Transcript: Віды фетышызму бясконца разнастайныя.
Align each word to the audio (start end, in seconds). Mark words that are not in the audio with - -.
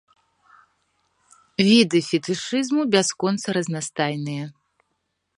Віды 1.67 1.99
фетышызму 2.09 2.81
бясконца 2.95 3.47
разнастайныя. 3.57 4.43